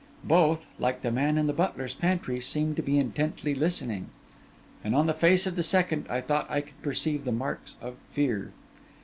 [0.25, 4.09] Both, like the man in the butler's pantry, seemed to be intently listening;
[4.83, 7.97] and on the face of the second I thought I could perceive the marks of
[8.11, 8.51] fear.